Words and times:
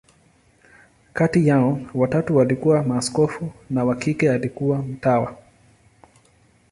Kati 1.13 1.47
yao, 1.47 1.79
watatu 1.93 2.35
walikuwa 2.37 2.83
maaskofu, 2.83 3.51
na 3.69 3.83
wa 3.83 3.95
kike 3.95 4.31
alikuwa 4.31 4.81
mtawa. 4.83 5.37